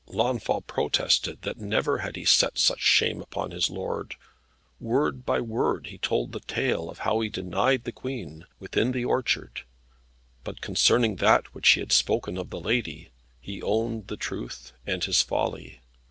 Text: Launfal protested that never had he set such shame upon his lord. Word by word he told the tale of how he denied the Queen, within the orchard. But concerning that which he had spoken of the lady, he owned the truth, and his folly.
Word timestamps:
Launfal 0.07 0.61
protested 0.61 1.43
that 1.43 1.59
never 1.59 1.99
had 1.99 2.15
he 2.15 2.25
set 2.25 2.57
such 2.57 2.79
shame 2.79 3.21
upon 3.21 3.51
his 3.51 3.69
lord. 3.69 4.15
Word 4.79 5.23
by 5.27 5.39
word 5.39 5.89
he 5.91 5.99
told 5.99 6.31
the 6.31 6.39
tale 6.39 6.89
of 6.89 6.97
how 7.05 7.19
he 7.19 7.29
denied 7.29 7.83
the 7.83 7.91
Queen, 7.91 8.47
within 8.59 8.93
the 8.93 9.05
orchard. 9.05 9.61
But 10.43 10.59
concerning 10.59 11.17
that 11.17 11.53
which 11.53 11.69
he 11.69 11.81
had 11.81 11.91
spoken 11.91 12.39
of 12.39 12.49
the 12.49 12.59
lady, 12.59 13.11
he 13.39 13.61
owned 13.61 14.07
the 14.07 14.17
truth, 14.17 14.73
and 14.87 15.03
his 15.03 15.21
folly. 15.21 15.81